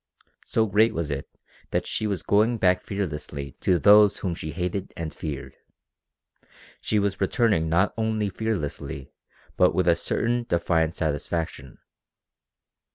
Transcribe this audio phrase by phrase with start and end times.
[0.47, 1.29] So great was it
[1.69, 5.55] that she was going back fearlessly to those whom she hated and feared.
[6.81, 9.13] She was returning not only fearlessly
[9.57, 11.77] but with a certain defiant satisfaction.